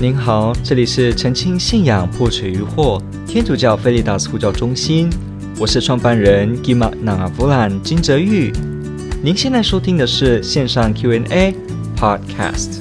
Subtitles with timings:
[0.00, 5.10] 您好，这里是澄清信仰破除疑惑天主教菲利达斯呼叫中心，
[5.58, 8.52] 我是创办人 Gima Nangavulan 金泽玉。
[9.24, 11.52] 您现在收听的是线上 Q&A
[11.96, 12.78] Podcast。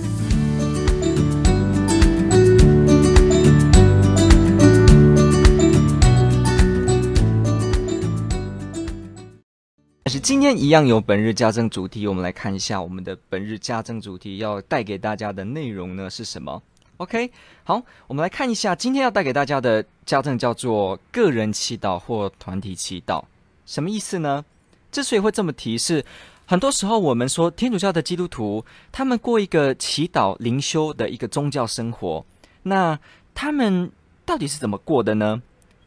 [10.04, 16.62] 但是今天一样有本日家政主题，我们来看一下我们的本日家政主题要带给大家的内容呢是什么
[16.98, 17.32] ？OK，
[17.64, 23.24] 好，我们来看一下今天要带给大家的家政叫做个人祈祷或团体祈祷，
[23.66, 24.44] 什么意思呢？
[24.92, 26.04] 之所以会这么提是，
[26.46, 32.26] 很多时候我们说天主教的基督徒，他们过一个祈祷灵修的一个宗教生活，
[32.64, 32.98] 那
[33.36, 33.92] 他们
[34.26, 35.42] 到底是怎么过的呢？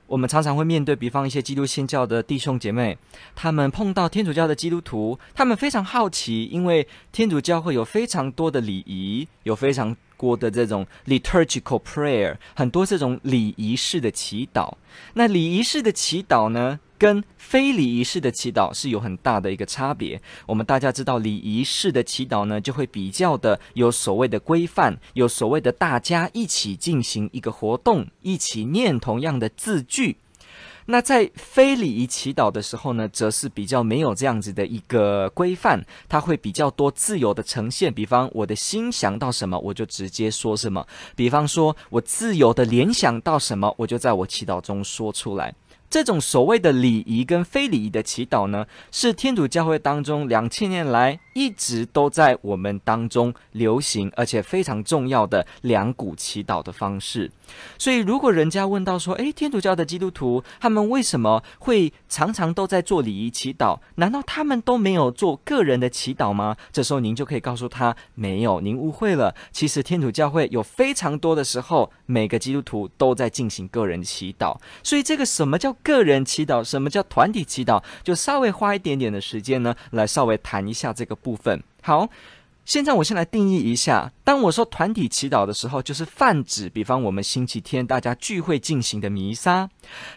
[0.06, 2.98] 我们常常会面对，比方一些基督新教的弟兄姐妹，
[3.36, 14.74] 他们碰到天主教的基督徒，他们非常好奇，因为天主教会有非常多的礼仪，有非常过的这种 liturgical prayer，很多这种礼仪式的祈祷。
[15.14, 20.20] 那礼仪式的祈祷呢，跟非礼仪式的祈祷是有很大的一个差别。
[20.44, 30.18] 我们大家知道，礼仪式的祈祷呢，就会比较的有所谓的规范，有所谓的大家一起进行一个活动，一起念同样的字句。
[30.90, 37.92] 那在非礼仪祈祷的时候呢，则是比较没有这样子的一个规范，它会比较多自由的呈现。
[37.92, 45.54] 比方我的心想到什么，我就直接说什么；比方说我自由的联想到什么，我就在我祈祷中说出来。
[45.88, 57.28] 这种所谓的礼仪跟非礼仪的祈祷呢，是天主教会当中两千年来一直都在我们当中流行，而且非常重要的两股祈祷的方式。
[57.78, 63.78] 所以，如果人家问到说：“诶，天主教的基督徒他们为什么会常常都在做礼仪祈祷？
[63.96, 69.34] 难道他们都没有做个人的祈祷吗？”这时候您就可以告诉他：“没有，您误会了。
[69.50, 74.56] 其实天主教会有非常多的时候，每个基督徒都在进行个人祈祷。
[74.84, 77.82] 所以，这个什么叫？”个人祈祷，什么叫团体祈祷？
[78.04, 81.62] 就稍微花一点点的时间呢，来稍微谈一下这个部分。
[81.82, 82.06] 好，
[82.64, 89.66] 现在我先来定义一下，当我说团体祈祷的时候，就是泛指，比方我们星期天大家聚会进行的弥撒；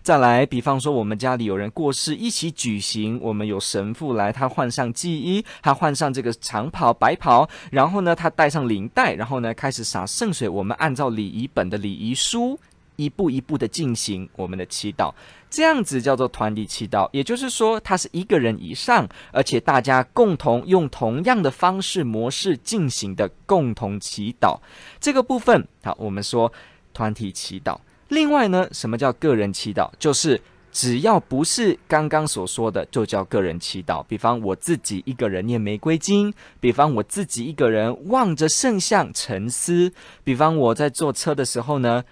[0.03, 10.47] 再来，比方说我们家里有人过世，一起举行，我们有神父来，他换上祭衣，他换上这个长袍白袍，然后呢，他戴上领带，然后呢，开始洒圣水。
[10.47, 12.59] 我们按照礼仪本的礼仪书，
[13.03, 15.13] 一步一步的进行我们的祈祷。
[15.49, 24.57] 这样子叫做团体祈祷，也就是说，它是一个人以上，而且大家共同用同样的方式模式进行的共同祈祷。
[24.99, 26.51] 这个部分，好，我们说
[26.91, 27.77] 团体祈祷。
[28.07, 29.91] 另外呢，什么叫个人祈祷？
[29.99, 34.03] 就是只要不是刚刚所说的，就叫个人祈祷。
[34.07, 39.93] 比方我自己一个人念玫瑰经，比方我自己一个人望着圣像沉思，
[40.23, 42.03] 比方我在坐车的时候呢，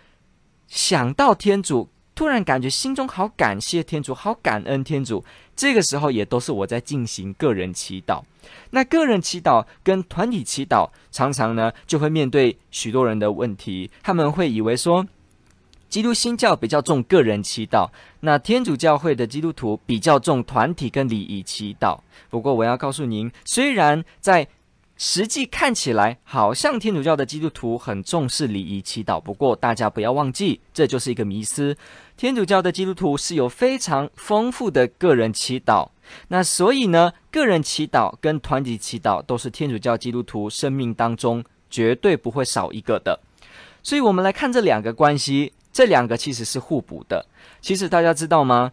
[0.72, 1.90] 想到天主。
[2.14, 5.24] 突然感觉心中好感谢天主，好感恩天主。
[5.56, 8.22] 这个时候也都是我在进行个人祈祷。
[8.72, 13.90] 那个人祈祷跟团体祈祷，常常呢就会面对许多人的问题。
[14.04, 15.08] 他们会以为说，
[15.90, 17.90] 基督新教比较重个人祈祷，
[18.20, 21.98] 那天主教会的基督徒比较重团体跟礼仪祈祷。
[22.30, 24.48] 不过我要告诉您，虽然在
[25.03, 31.75] 实际看起来好像天主教的基督徒很重视礼仪祈祷，不过大家不要忘记，这就是一个迷思。
[32.16, 35.89] 天主教的基督徒是有非常丰富的个人祈祷，
[36.28, 43.19] 那所以呢，个人祈祷跟团体祈祷都是天主教基督徒生命当中绝对不会少一个的。
[43.81, 47.25] 所以，我们来看这两个关系，这两个其实是互补的。
[47.59, 48.72] 其实大家知道吗？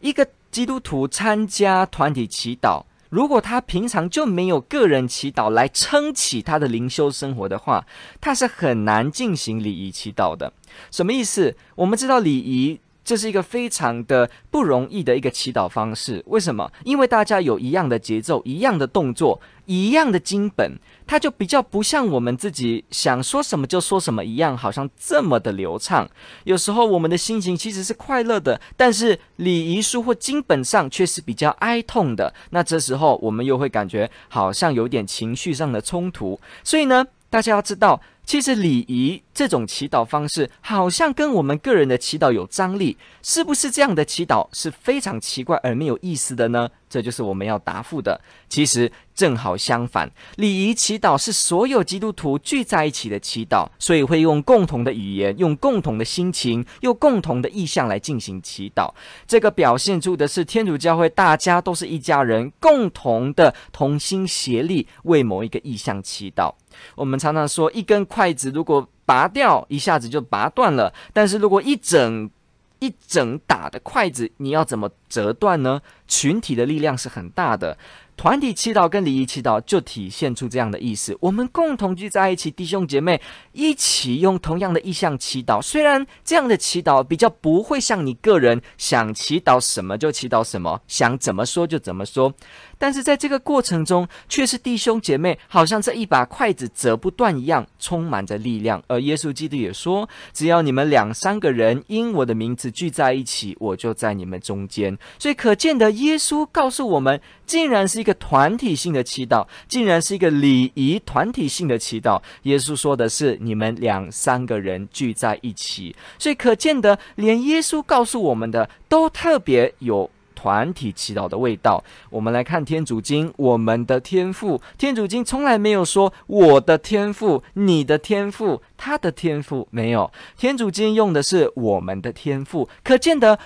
[0.00, 2.82] 一个基督徒参加团体祈祷。
[3.08, 7.86] 如果他平常就没有个人祈祷来撑起他的灵修生活的话，
[8.20, 10.52] 他是很难进行礼仪祈祷的。
[10.90, 11.56] 什么意思？
[11.76, 12.80] 我们知道礼仪。
[13.08, 16.22] 这是一个非常的不容易的一个祈祷方式。
[16.26, 16.70] 为什么？
[16.84, 26.06] 因为大家有一样的节奏、一样的动作、一样的经本，它就比较不像我们自己想说什么就说什么一样，好像这么的流畅。
[26.44, 32.34] 有时候我们的心情其实是快乐的，但是礼仪书或经本上却是比较哀痛的。
[32.50, 36.38] 那这时候我们又会感觉好像有点情绪上的冲突。
[36.62, 38.00] 所以呢，大家要知道。
[38.24, 46.68] 其实礼仪这种祈祷方式，好像跟我们个人的祈祷有张力，是不是这样的祈祷是非常奇怪而没有意思的呢？
[46.90, 48.20] 这就是我们要答复的。
[48.50, 58.92] 其实正好相反，礼仪祈祷是所有基督徒聚在一起的祈祷，所以会用共同的语言、用共同的心情、用共同的意向来进行祈祷。
[59.26, 66.52] 这个表现出的是天主教会大家都是一家人，共同的同心协力为某一个意向祈祷。
[66.94, 72.30] 我们常常说，一根筷子如果拔掉，一下子就拔断了；但是如果一整
[72.78, 75.80] 一整打的筷子，你要怎么折断呢？
[76.06, 77.76] 群体的力量是很大的。
[78.16, 81.16] 团体祈祷跟礼仪祈祷就体现出这样的意思。
[81.20, 83.20] 我们共同聚在一起，弟兄姐妹
[83.52, 85.62] 一起用同样的意向祈祷。
[85.62, 92.34] 虽然这样的祈祷比较不会像你个人想祈祷什么就祈祷什么，想怎么说就怎么说。
[92.78, 98.82] 但是在这个过程中，却是弟兄姐妹好像这一把筷子折不断一样，充满着力量。
[98.86, 112.22] 而耶稣基督也说：“只要你们两三个人因我的名字聚在一起，我就在你们中间。”所以可见的，耶稣告诉我们，竟然是一个团体性的祈祷，竟然是一个礼仪团体性的祈祷。
[112.44, 120.08] 耶稣说的是：“你们两三个人聚在一起。”所以可见的，连耶稣告诉我们的，都特别有。
[120.38, 121.82] 团体祈祷的味道。
[122.10, 124.60] 我们来看天主经，我们的天赋。
[124.78, 130.12] 天主经从来没有说我的天赋、你的天赋、他的天赋，没有。
[130.36, 133.36] 天主经用的是我们的天赋，可见的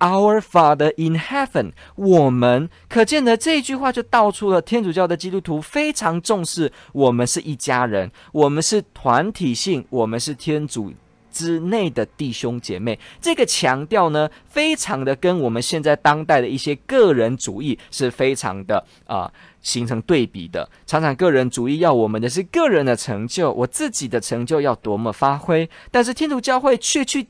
[0.00, 1.72] Our Father in Heaven。
[1.94, 10.92] 我们可见的这句话就道出了天主教的基督徒非常重视我们是一家人，我们是团体性，我们是天主。
[11.32, 19.32] 之内的弟兄姐妹，这个强调呢，非常的跟我们现在当代的一些个人主义是非常的啊、
[19.62, 20.68] 形成对比的。
[20.86, 27.26] 常常个人主义要我们的是个人的成就，我自己的成就要多么发挥，但是天主教会却去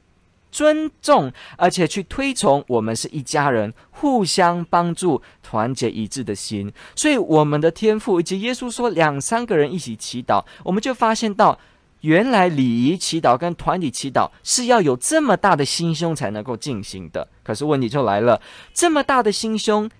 [0.51, 6.71] 尊重，而且去推崇我们是一家人，互相帮助，团结一致的心。
[6.95, 11.59] 所以，我们的天父以及耶稣说，两三个人一起祈祷，我们就发现到。
[12.03, 17.27] 原来礼仪祈祷跟团体祈祷是要有这么大的心胸才能够进行的。
[17.43, 18.41] 可是问题就来了，
[18.73, 19.91] 这么大的心胸，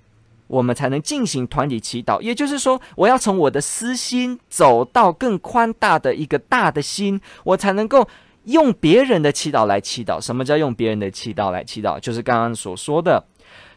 [0.47, 2.21] 我们才能进行团体祈祷。
[2.21, 8.09] 也就是说，我要从我的私心走到更宽大的一个大的心，我才能够
[8.45, 10.21] 用别人的祈祷来祈祷。
[10.21, 11.99] 什么叫用别人的祈祷来祈祷？
[11.99, 13.25] 就是刚刚所说的。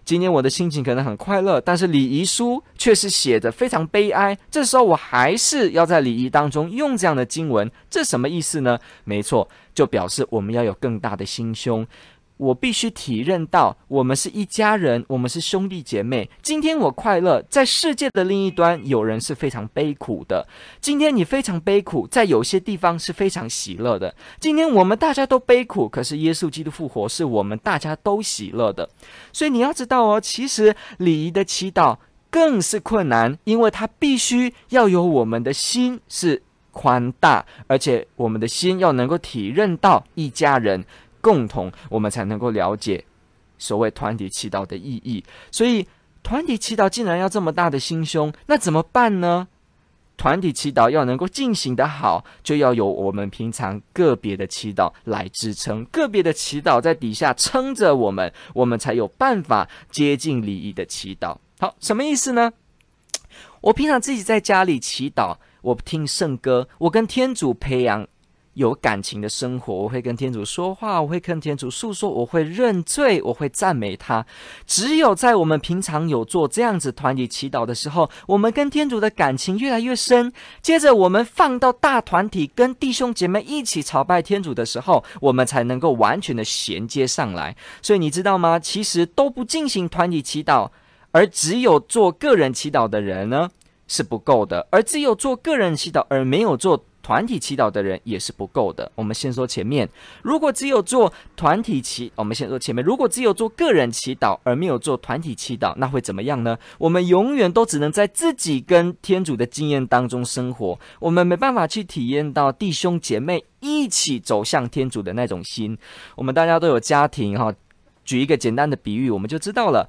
[0.05, 4.37] 今天我的心情可能很快乐，但是礼仪书却是写着非常悲哀。
[4.51, 8.77] 这时候我还是要在礼仪当中用这样的经文，这什么意思呢？
[9.03, 11.85] 没错，就表示我们要有更大的心胸。
[12.37, 16.29] 我必须体认到，我们是一家人，我们是兄弟姐妹。
[16.41, 20.45] 今天我快乐，在世界的另一端，有人是非常悲苦的。
[20.81, 24.13] 今天你非常悲苦，在有些地方是非常喜乐的。
[24.39, 28.89] 今天我们大家都悲苦，可是耶稣基督复活，是我们大家都喜乐的。
[29.31, 31.97] 所以你要知道哦，其实礼仪的祈祷
[32.29, 40.83] 更是困难，因为它必须要有我们的心是宽大，而且我们的心要能够体认到一家人。
[41.25, 43.03] 共同，我们才能够了解
[43.57, 45.23] 所谓团体祈祷的意义。
[45.49, 45.87] 所以，
[46.21, 49.47] 团体祈祷竟然要这么大的心胸，那怎么办呢？
[50.17, 61.35] 团体祈祷要能够进行得好，就要有我们平常个别的祈祷来支撑，个别的祈祷在底下撑着我们，我们才有办法接近礼仪的祈祷。
[61.59, 62.53] 好，什么意思呢？
[63.61, 68.07] 我平常自己在家里祈祷，我听圣歌，我跟天主培养。
[68.55, 74.25] 有感情的生活，我会跟天主说话，我会跟天主诉说，我会认罪，我会赞美他。
[74.65, 80.31] 只有在我们平常有做这样子团体祈祷的时候，我们跟天主的感情越来越深。
[80.61, 87.55] 接着，我们放到大团体跟弟兄姐妹一起朝拜天主的时候，我们才能够完全的衔接上来。
[87.81, 88.57] 所以你知道吗？
[88.57, 90.69] 其实都不进行团体祈祷，
[91.11, 93.49] 而只有做个人祈祷的人呢，
[93.85, 94.65] 是不够的。
[94.71, 96.85] 而只有做个人祈祷而没有做。
[97.05, 98.91] 团体祈祷的人也是不够的。
[98.95, 99.87] 我们先说前面，
[100.23, 106.57] 如果只有做团体祈，我们先说前面，如果只有做个人祈祷而没有做团体祈祷，那会怎么样呢？
[106.79, 115.77] 我们永远都只能在自己跟天主的经验当中生活，我们没办法去体验到弟兄姐妹一起走向天主的那种心。
[116.15, 117.53] 我们大家都有家庭哈，
[118.03, 119.87] 举一个简单的比喻，我们就知道了。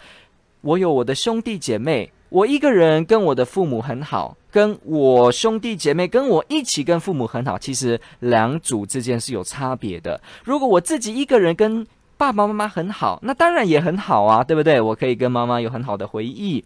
[0.61, 2.13] 我有我的兄弟姐妹。
[2.29, 10.21] 我一个人跟我的父母很好，跟我兄弟姐妹跟我一起跟父母很好，其实两组之间是有差别的。
[10.45, 11.87] 如果我自己一个人跟
[12.19, 14.81] 爸爸妈妈很好，那当然也很好啊，对不对？
[14.81, 16.65] 我可以跟妈妈有很好的回忆。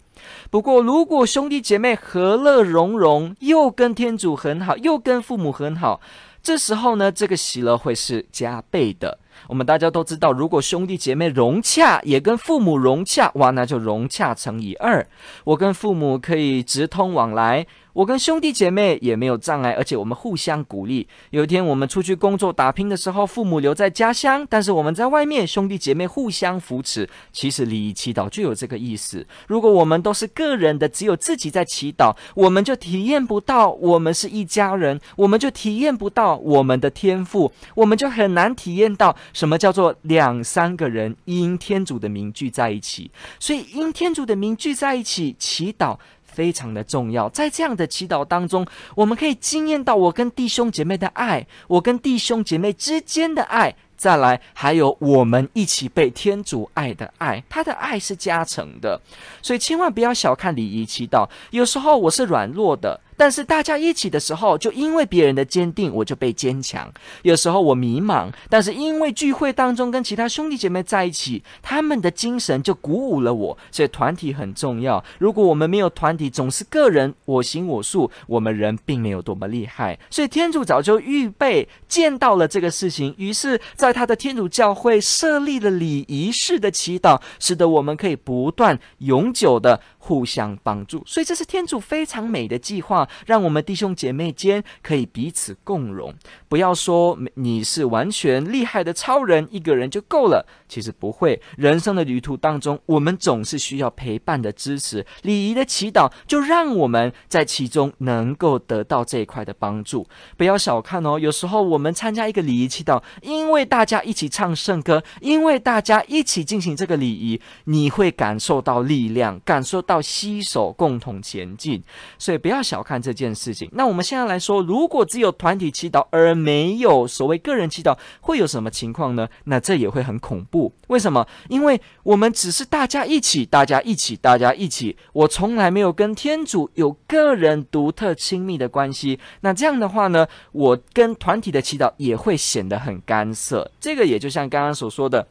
[0.49, 6.01] 不过，如果兄弟姐妹和乐融融，又跟天主很好，又跟父母很好，
[6.43, 9.19] 这时候呢，这个喜乐会是加倍的。
[9.49, 15.07] 我们大家都知道，如果兄弟姐妹融洽，也跟父母融洽，哇，那就融洽乘以二。
[15.45, 21.07] 我跟父母可以直通往来，我跟兄弟姐妹也没有障碍，而且我们互相鼓励。
[21.31, 27.09] 有一天我们出去工作打拼的时候，父母留在家乡，但是我们在外面，兄弟姐妹互相扶持。
[27.33, 29.27] 其实礼仪祈祷就有这个意思。
[29.49, 43.11] 如果我们都是个人的，只有自己在祈祷，我们就体验不到我们是一家人，我们就体验不到我们的天赋，我们就很难体验到什么叫做两三个人因天主的名聚在一起。
[43.39, 45.99] 所以因天主的名聚在一起祈祷。
[46.33, 59.01] 非常的重要，在这样的祈祷当中，我们可以惊艳到我跟弟兄姐妹的爱，我跟弟兄姐妹之间的爱，再来还有我们一起被天主爱的爱，他的爱是加成的，
[59.43, 61.29] 所以千万不要小看礼仪祈祷。
[61.51, 63.01] 有时候我是软弱的。
[63.21, 66.91] 但是大家一起的时候，就因为别人的坚定，我就被坚强。
[67.21, 73.59] 有时候我迷茫，但是因为聚会当中跟其他兄弟姐妹在一起，他们的精神就鼓舞了我。
[73.71, 75.05] 所以团体很重要。
[75.19, 79.99] 如果我们没有团体，总是个人我行我素，我们人并没有多么厉害。
[80.09, 89.79] 所以天主早就预备见到了这个事情，于是在他的天主教会设立了礼仪式的祈祷，使得我们可以不断永久的。
[90.11, 96.13] 互相帮助，所以这是天主非常美的计划，让我们弟兄姐妹间可以彼此共荣。
[96.49, 100.45] 不要说你是完全厉害的超人，一个人就够了。
[100.69, 105.07] 其实不会，人生的旅途当中，我们总是需要陪伴的支持。
[105.23, 110.05] 礼仪的祈祷就让我们在其中能够得到这一块的帮助。
[110.37, 121.83] 不要小看哦，有时候我们参加一个礼仪祈祷，因为大家一起唱圣歌，因为大家一起进行这个礼仪，你会感受到力量，感受到携手共同前进。
[122.19, 123.69] 所以不要小看这件事情。
[123.73, 129.29] 那我们现在来说，如果只有团体祈祷而没有所谓个人祈祷，会有什么情况呢？
[129.45, 130.73] 那这也会很恐怖。
[130.89, 131.27] 为什么？
[131.49, 134.97] 因为我们只是大家一起，大家一起，大家一起。
[135.13, 139.19] 我从来没有跟天主有个人独特亲密的关系。
[139.41, 143.71] 那这样的话呢，我跟团体的祈祷也会显得很干涩。
[143.81, 145.27] 这个也就像刚刚所说的，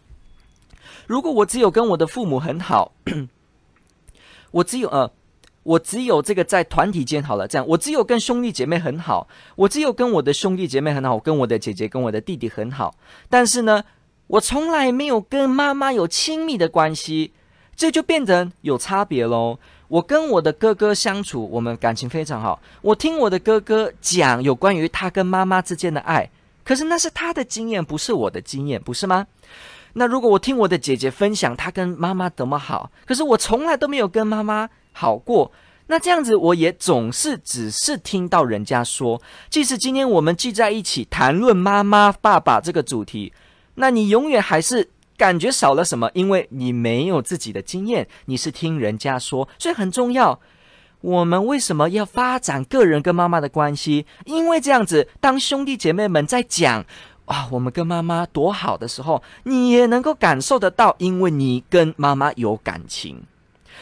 [1.08, 2.94] 如果我只有跟我的父母很好，
[4.52, 5.12] 我只有呃。
[5.64, 12.96] 我只有这个在团体间好了，这样我只有跟兄弟姐妹很好，我只有跟我的兄弟姐妹很好，我跟我的姐姐跟我的弟弟很好，
[13.30, 13.84] 但是呢，
[14.28, 17.34] 我从来没有跟妈妈有亲密的关系，
[17.76, 19.60] 这就变成有差别喽。
[19.90, 26.28] 我跟我的哥哥相处，我们感情非常好，我听我的哥哥讲有关于他跟妈妈之间的爱，
[26.64, 29.28] 可是那是他的经验，不是我的经验，不是吗？
[29.94, 34.70] 那如果我听我的姐姐分享她跟妈妈多么好，可是我从来都没有跟妈妈。
[34.92, 35.50] 好过，
[35.88, 43.32] 那这样子我也总是只是听到人家说，即使今天我们聚在一起谈论妈妈、爸爸这个主题，
[43.76, 50.40] 那你永远还是感觉少了什么，因为你没有自己的经验，你是听人家说，所以很重要。
[51.02, 54.06] 我们为什么要发展个人跟妈妈的关系？
[54.26, 56.86] 因为这样子，当兄弟姐妹们在讲
[57.30, 63.22] 啊，我们跟妈妈多好的时候，你也能够感受得到，因为你跟妈妈有感情。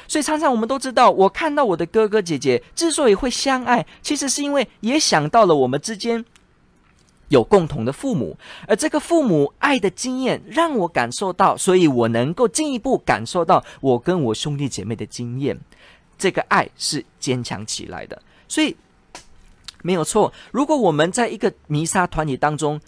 [0.06, 6.25] 所以常常我们都知道，我看到我的哥哥姐姐之所以会相爱，其实是因为也想到了我们之间
[7.30, 8.38] 有共同的父母，
[8.68, 15.58] 而这个父母爱的经验让我感受到，所以我能够进一步感受到我跟我兄弟姐妹的经验，
[16.18, 18.22] 这个爱是坚强起来的。
[18.50, 18.75] 所以
[19.84, 22.82] 没有错，如果我们在一个弥撒团体当中。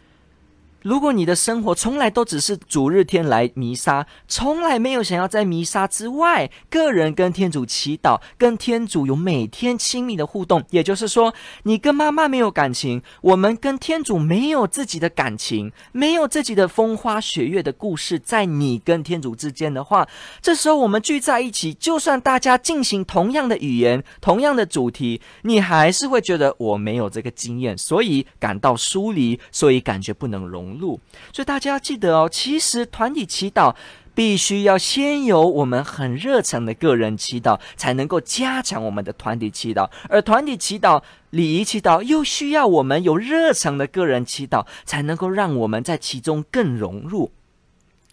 [0.81, 11.33] 如果你的生活从来都只是主日天来弥撒，从来没有想要在弥撒之外，个人跟天主祈祷，跟天主有每天亲密的互动，也就是说，
[11.63, 20.07] 你跟妈妈没有感情，我们跟天主没有自己的感情，没有自己的风花雪月的故事，在你跟天主之间的话，
[20.41, 30.68] 这时候我们聚在一起，就算大家进行同样的语言、同样的主题，你还是会觉得我没有这个经验，所以感到疏离，所以感觉不能融。
[30.77, 30.99] 路，
[31.33, 33.75] 所以大家要记得哦，其实团体祈祷
[34.13, 47.31] 必须要先有我们很热诚的个人祈祷，才能够加强我们的团体祈祷，而团体祈祷、礼仪祈祷又需要我们有热诚的个人祈祷，才能够让我们在其中更融入。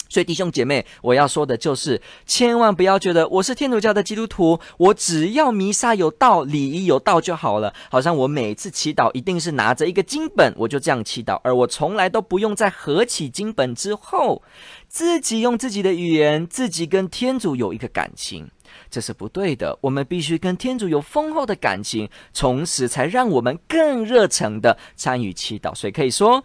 [0.09, 7.75] 所以弟兄姐妹，我要说的就是，千万不要觉得我是天主教的基督徒，我只要弥撒有道、礼仪有道就好了。
[7.91, 14.43] 好像我每次祈祷一定是拿着一个经本，我就这样祈祷，而我从来都不用在合起经本之后，
[14.89, 18.49] 自己用自己的语言，自己跟天主有一个感情，
[18.91, 19.77] 这是不对的。
[19.81, 25.75] 我们必须跟天主有丰厚的感情，从此才让我们更热诚的参与祈祷。
[25.75, 26.45] 所以可以说。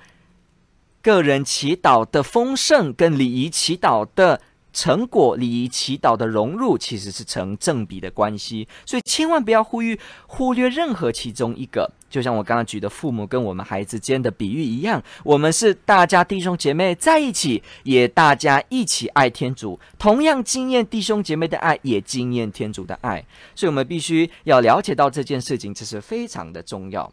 [1.01, 4.41] 个人祈祷的丰盛跟礼仪祈祷的
[4.73, 11.91] 成果礼仪祈祷的融入其实是成正比的关系，所以千万不要呼吁忽略任何其中一个。
[12.09, 23.25] 就像我刚刚举的父母跟我们孩子间的比喻一样，我们是大家弟兄姐妹在一起，也大家一起爱天主，同样经验弟兄姐妹的爱，也经验天主的爱。
[23.55, 27.11] 所以，我们必须要了解到这件事情，这是非常的重要。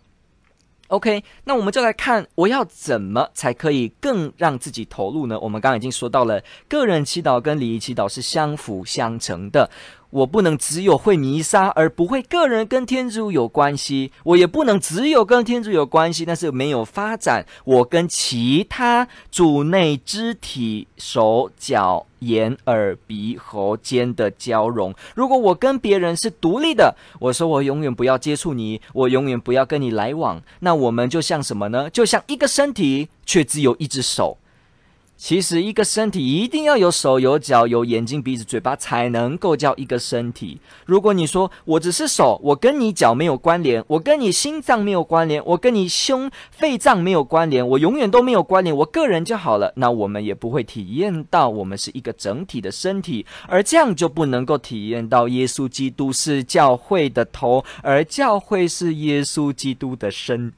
[0.88, 5.38] OK，那我们就来看，我要怎么才可以更让自己投入呢？
[5.38, 9.70] 我们刚刚已经说到了，个人祈祷跟礼仪祈祷是相辅相成的。
[10.10, 24.94] 我不能只有会弥撒，而不会个人跟天主有关系；我也不能只有跟天主有关系，但是没有发展我跟其他主内肢体手脚眼耳鼻喉间的交融。
[25.14, 31.90] 如果我跟别人是独立的，我说我永远不要接触你，我永远不要跟你来往，那我们就像什么呢？
[31.90, 34.38] 就像一个身体，却只有一只手。
[35.20, 40.60] 其实，一个身体一定要有手、有脚、有眼睛、鼻子、嘴巴，才能够叫一个身体。
[40.86, 60.52] 如果你说我只是手，我跟你脚没有关联，我跟你心脏没有关联，我跟你胸肺脏没有关联，我永远都没有关联，我个人就好了，那我们也不会体验到我们是一个整体的身体，而这样就不能够体验到耶稣基督是教会的头，而教会是耶稣基督的身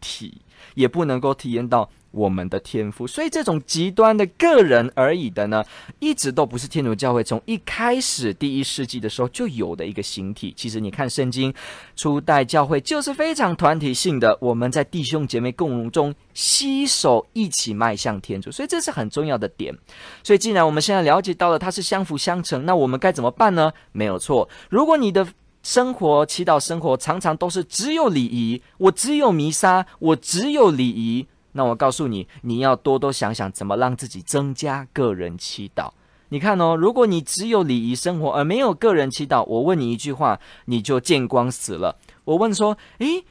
[0.00, 0.40] 体，
[0.76, 1.90] 也不能够体验到。
[2.12, 5.64] 我们的天赋，所以这种极端的个人而已的呢，
[5.98, 10.54] 一直都不是天主教会从一开始第一世纪的时候就有的一个形体。
[10.56, 11.52] 其实你看圣经，
[11.96, 19.74] 初代教会就是非常团体性的，我们在弟兄姐妹共融中携手一起迈向天主，所以这是很重要的点。
[20.22, 23.72] 所以既然我们现在了解到了它是相辅相成，那我们该怎么办呢？
[23.92, 25.26] 没有错，如果你的
[25.62, 31.26] 生活祈祷生活常常都是只有礼仪，我只有弥撒，我只有礼仪。
[31.52, 35.90] 那我告诉你，你要多多想想怎么让自己增加个人祈祷。
[36.30, 41.96] 你看哦，如果你只有礼仪生活而没有个人祈祷，我问你一句话，你就见光死了。
[42.24, 43.24] 我问说，诶，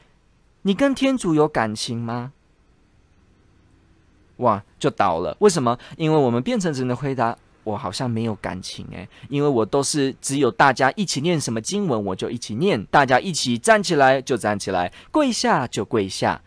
[0.62, 2.32] 你跟天主有感情吗？
[4.36, 5.36] 哇，就倒了。
[5.40, 5.76] 为什么？
[5.96, 16.40] 因为我们变成只能回答，我好像没有感情诶，因为我都是只有大家一起念什么经文，我就一起念；大家一起站起来就站起来，跪下就跪下。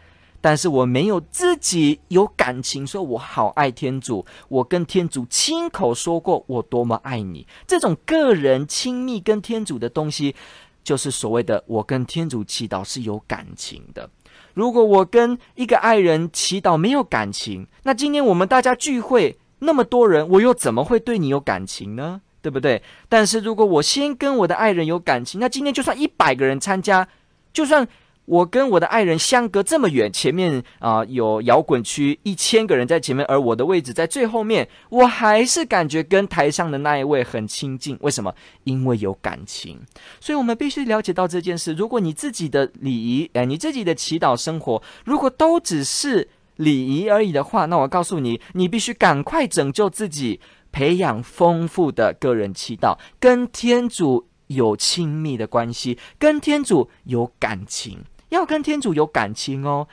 [0.46, 7.48] 但是我没有自己有感情，说我好爱天主，我跟天主亲口说过我多么爱你。
[7.66, 10.36] 这种个人亲密跟天主的东西，
[10.84, 14.08] 就是所谓的我跟天主祈祷是有感情的。
[14.54, 22.22] 如果我跟一个爱人祈祷没有感情，那今天我们大家聚会那么多人，我又怎么会对你有感情呢？
[22.44, 22.84] 对不对？
[23.10, 27.08] 但是如果我先跟我的爱人有感情，那今天就算一百个人参加，
[27.52, 27.88] 就算。
[28.26, 37.98] 我跟我的爱人相隔这么远，前面啊、有摇滚区一千个人在前面，而我的位置在最后面，我还是感觉跟台上的那一位很亲近。
[38.02, 38.34] 为什么？
[38.64, 39.80] 因为有感情。
[40.20, 41.74] 所以我们必须了解到这件事。
[41.74, 50.40] 如果你自己的礼仪，哎，你自己的祈祷生活，如果都只是礼仪而已的话，那我告诉你，你必须赶快拯救自己，
[50.72, 58.00] 培养丰富的个人祈祷，跟天主有亲密的关系，跟天主有感情。
[58.36, 59.88] 要跟天主有感情哦，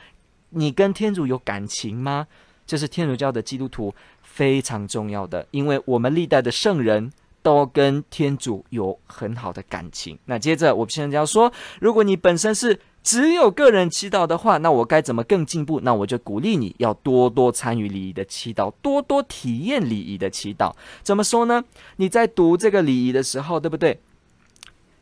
[0.49, 2.27] 你跟天主有感情吗？
[2.67, 10.17] 这是天主教的基督徒非常重要的，因为我们历代的圣人都跟天主有很好的感情。
[10.25, 15.81] 那接着我们现在要说，如果你本身是只有个人祈祷的话，那我该怎么更进步？
[15.81, 20.71] 那我就鼓励你要多多参与礼仪的祈祷，多多体验礼仪的祈祷。
[21.01, 21.63] 怎么说呢？
[21.97, 23.99] 你在读这个礼仪的时候，对不对？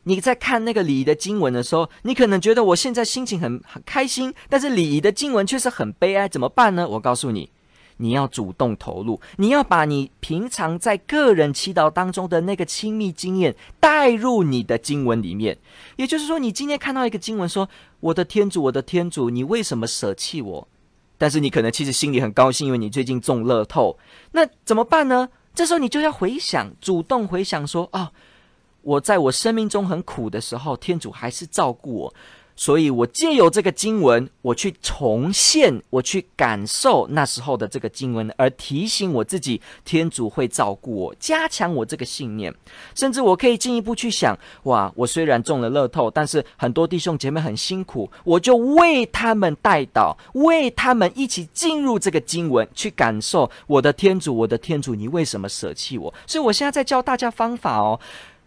[0.04, 6.88] 你在看那个礼仪的经文的时候，你可能觉得我现在心情很很开心，但是礼仪的经文却是很悲哀，怎么办呢？
[6.88, 7.52] 我告诉你，
[7.98, 15.56] 你要主动投入，你要把你平常在个人祈祷当中的那个亲密经验带入你的经文里面。
[15.98, 17.70] 也就是说，你今天看到一个经文说
[18.02, 20.68] ：“我的天主，我的天主，你为什么舍弃我？”
[21.20, 24.00] 但是你可能其实心里很高兴，因为你最近中乐透。
[24.32, 25.30] 那怎么办呢？
[25.54, 28.12] 这时候你就要回想，主动回想说：“哦。”
[28.82, 32.14] 我在我生命中很苦的时候，天主还是照顾我。
[32.54, 42.54] 所以，我借由这个经文，我去重现，我去感受那时候的这个经文，而提醒我自己，天主会照顾我，加强我这个信念。
[42.94, 56.14] 甚至我可以进一步去想：哇，我虽然中了乐透，但是很多弟兄姐妹很辛苦，我就为他们代祷，为他们一起进入这个经文，去感受我的天主，我的天主，你为什么舍弃我？
[56.28, 58.00] 所以我现在在教大家方法哦。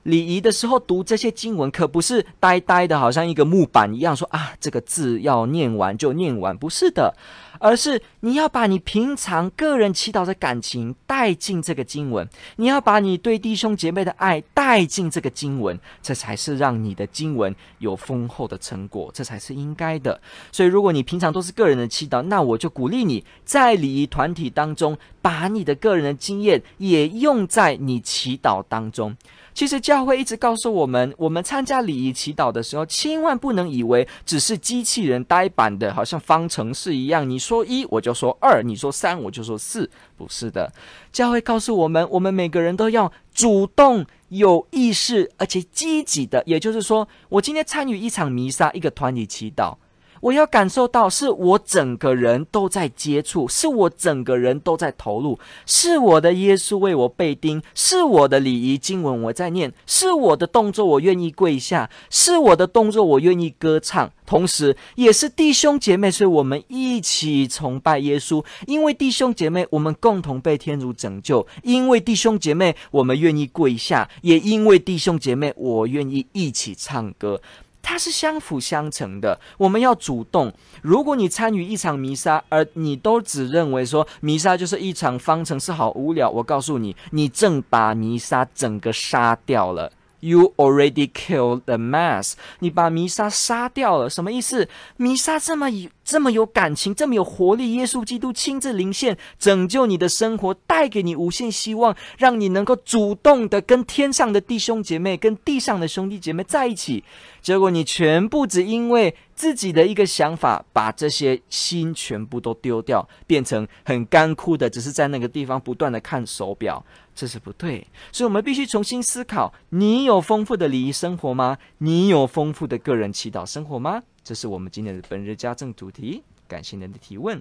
[0.05, 7.15] 礼仪的时候读这些经文，可不是呆呆的，好像一个木板一样说啊，这个字要念完就念完，不是的，
[7.59, 20.21] 而是你要把你平常个人祈祷的感情带进这个经文，你要把你对弟兄姐妹的爱带进这个经文，这才是让你的经文有丰厚的成果，这才是应该的。
[20.53, 29.17] 所以，如果你平常都是个人的祈祷，那我就鼓励你在礼仪团体当中，把你的个人的经验也用在你祈祷当中。
[29.55, 40.73] 其实教会一直告诉我们，我们参加礼仪祈祷的时候，千万不能以为只是机器人呆板的，好像方程式一样，你说一我就说二，你说三我就说四，不是的。
[41.13, 46.43] 教会告诉我们，我们每个人都要主动、有意识，而且积极的。
[46.47, 49.77] 也就是说，我今天参与一场弥撒，一个团体祈祷。
[50.25, 77.43] 我要感受到，是我整个人都在接触，是我整个人都在投入，是我的耶稣为我被钉，是我的礼仪经文我在念，是我的动作我愿意跪下，是我的动作我愿意歌唱，同时也是弟兄姐妹，所以我们一起崇拜耶稣，因为弟兄姐妹我们共同被天主拯救，因为弟兄姐妹我们愿意跪下，也因为弟兄姐妹我愿意一起唱歌。
[77.85, 80.53] 它是相辅相成的，我们要主动。
[80.83, 89.93] 如果你参与一场弥撒，而你都只认为说弥撒就是一场方程式，好无聊，我告诉你，你正把弥撒整个杀掉了。
[90.21, 92.33] You already killed the mass。
[92.61, 94.67] 你把弥撒杀掉了，什么意思？
[94.97, 107.03] 弥撒这么有这么有感情，这么有活力，耶稣基督亲自临现，拯救你的生活，带给你无限希望，让你能够主动的跟天上的弟兄姐妹、跟地上的兄弟姐妹在一起。
[107.41, 116.85] 结果你全部只因为自己的一个想法，把这些心全部都丢掉，变成很干枯的，只是在那个地方不断的看手表。
[117.15, 121.59] 这是不对，所以我们必须重新思考：你有丰富的礼仪生活吗？
[121.79, 124.03] 你有丰富的个人祈祷生活吗？
[124.25, 126.23] 这是我们今天的本日家政主题。
[126.49, 127.39] 感谢您的提问。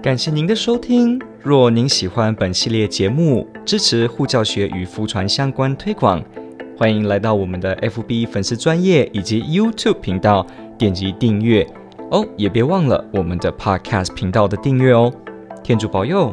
[0.00, 1.20] 感谢您的收听。
[1.42, 6.24] 若您喜欢本系列节目，支持护教学与福传相关推广，
[6.78, 10.46] 欢迎来到我们的 FB 粉丝专业以及 YouTube 频道。
[10.78, 11.66] 点击订阅
[12.12, 15.12] 哦，也别忘了我们的 Podcast 频道的订阅哦。
[15.64, 16.32] 天主保佑。